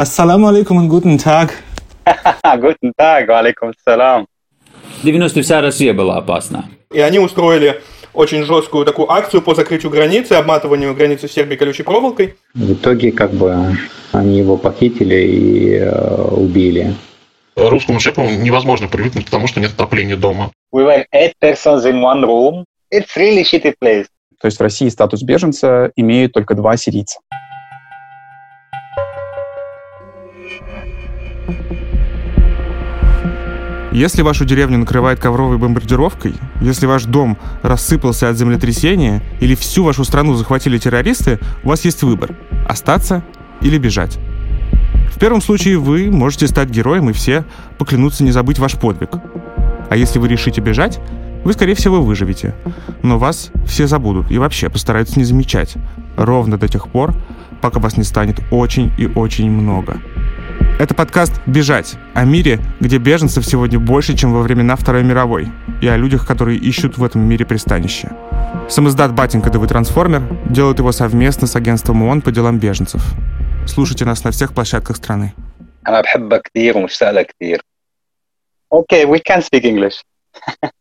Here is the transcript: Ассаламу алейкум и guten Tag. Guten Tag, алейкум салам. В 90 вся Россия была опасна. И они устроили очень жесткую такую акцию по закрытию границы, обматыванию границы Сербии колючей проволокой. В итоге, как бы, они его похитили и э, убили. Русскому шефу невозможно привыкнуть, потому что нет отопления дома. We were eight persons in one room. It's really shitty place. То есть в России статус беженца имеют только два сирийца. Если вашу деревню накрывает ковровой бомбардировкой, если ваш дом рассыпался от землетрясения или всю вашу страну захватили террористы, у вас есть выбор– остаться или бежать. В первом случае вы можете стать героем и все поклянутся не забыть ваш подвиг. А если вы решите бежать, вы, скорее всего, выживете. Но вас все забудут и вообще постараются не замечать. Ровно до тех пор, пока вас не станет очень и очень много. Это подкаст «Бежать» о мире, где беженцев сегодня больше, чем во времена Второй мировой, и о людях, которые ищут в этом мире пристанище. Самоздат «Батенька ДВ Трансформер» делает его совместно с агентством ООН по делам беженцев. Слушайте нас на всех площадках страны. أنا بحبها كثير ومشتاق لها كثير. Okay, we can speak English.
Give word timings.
Ассаламу 0.00 0.48
алейкум 0.48 0.86
и 0.86 0.88
guten 0.88 1.18
Tag. 1.18 1.50
Guten 2.42 2.90
Tag, 2.98 3.28
алейкум 3.28 3.74
салам. 3.84 4.26
В 5.02 5.04
90 5.04 5.42
вся 5.42 5.60
Россия 5.60 5.92
была 5.92 6.16
опасна. 6.16 6.70
И 6.90 7.00
они 7.00 7.18
устроили 7.18 7.82
очень 8.14 8.44
жесткую 8.44 8.86
такую 8.86 9.12
акцию 9.12 9.42
по 9.42 9.54
закрытию 9.54 9.92
границы, 9.92 10.32
обматыванию 10.32 10.94
границы 10.94 11.28
Сербии 11.28 11.56
колючей 11.56 11.82
проволокой. 11.82 12.36
В 12.54 12.72
итоге, 12.72 13.12
как 13.12 13.32
бы, 13.32 13.76
они 14.12 14.38
его 14.38 14.56
похитили 14.56 15.16
и 15.16 15.74
э, 15.74 16.24
убили. 16.30 16.94
Русскому 17.54 18.00
шефу 18.00 18.22
невозможно 18.22 18.88
привыкнуть, 18.88 19.26
потому 19.26 19.48
что 19.48 19.60
нет 19.60 19.72
отопления 19.72 20.16
дома. 20.16 20.50
We 20.74 20.82
were 20.82 21.04
eight 21.12 21.34
persons 21.42 21.84
in 21.84 22.00
one 22.00 22.24
room. 22.24 22.64
It's 22.90 23.14
really 23.18 23.42
shitty 23.42 23.74
place. 23.78 24.06
То 24.40 24.46
есть 24.46 24.56
в 24.56 24.62
России 24.62 24.88
статус 24.88 25.22
беженца 25.22 25.92
имеют 25.94 26.32
только 26.32 26.54
два 26.54 26.78
сирийца. 26.78 27.18
Если 33.92 34.22
вашу 34.22 34.44
деревню 34.44 34.78
накрывает 34.78 35.18
ковровой 35.18 35.58
бомбардировкой, 35.58 36.34
если 36.60 36.86
ваш 36.86 37.04
дом 37.04 37.36
рассыпался 37.62 38.28
от 38.28 38.36
землетрясения 38.36 39.20
или 39.40 39.56
всю 39.56 39.82
вашу 39.82 40.04
страну 40.04 40.34
захватили 40.34 40.78
террористы, 40.78 41.40
у 41.64 41.70
вас 41.70 41.84
есть 41.84 42.04
выбор– 42.04 42.36
остаться 42.68 43.24
или 43.60 43.78
бежать. 43.78 44.18
В 45.12 45.18
первом 45.18 45.42
случае 45.42 45.78
вы 45.78 46.08
можете 46.10 46.46
стать 46.46 46.70
героем 46.70 47.10
и 47.10 47.12
все 47.12 47.44
поклянутся 47.78 48.22
не 48.22 48.30
забыть 48.30 48.60
ваш 48.60 48.74
подвиг. 48.74 49.10
А 49.90 49.96
если 49.96 50.20
вы 50.20 50.28
решите 50.28 50.60
бежать, 50.60 51.00
вы, 51.42 51.52
скорее 51.52 51.74
всего, 51.74 52.00
выживете. 52.00 52.54
Но 53.02 53.18
вас 53.18 53.50
все 53.66 53.88
забудут 53.88 54.30
и 54.30 54.38
вообще 54.38 54.68
постараются 54.68 55.18
не 55.18 55.24
замечать. 55.24 55.74
Ровно 56.16 56.58
до 56.58 56.68
тех 56.68 56.88
пор, 56.88 57.14
пока 57.60 57.80
вас 57.80 57.96
не 57.96 58.04
станет 58.04 58.40
очень 58.52 58.92
и 58.98 59.06
очень 59.06 59.50
много. 59.50 59.98
Это 60.79 60.93
подкаст 60.93 61.33
«Бежать» 61.45 61.95
о 62.13 62.25
мире, 62.25 62.59
где 62.79 62.97
беженцев 62.97 63.45
сегодня 63.45 63.79
больше, 63.79 64.15
чем 64.15 64.33
во 64.33 64.41
времена 64.41 64.75
Второй 64.75 65.03
мировой, 65.03 65.47
и 65.81 65.87
о 65.87 65.97
людях, 65.97 66.27
которые 66.27 66.59
ищут 66.59 66.97
в 66.97 67.03
этом 67.03 67.21
мире 67.21 67.45
пристанище. 67.45 68.11
Самоздат 68.69 69.13
«Батенька 69.13 69.49
ДВ 69.49 69.67
Трансформер» 69.67 70.23
делает 70.49 70.79
его 70.79 70.91
совместно 70.91 71.47
с 71.47 71.55
агентством 71.55 72.03
ООН 72.03 72.21
по 72.21 72.31
делам 72.31 72.59
беженцев. 72.59 73.01
Слушайте 73.67 74.05
нас 74.05 74.23
на 74.23 74.31
всех 74.31 74.53
площадках 74.53 74.97
страны. 74.97 75.33
أنا 75.87 76.01
بحبها 76.01 76.37
كثير 76.39 76.77
ومشتاق 76.77 77.11
لها 77.11 77.23
كثير. 77.23 77.61
Okay, 78.71 79.05
we 79.05 79.19
can 79.19 79.41
speak 79.41 79.63
English. 79.63 80.01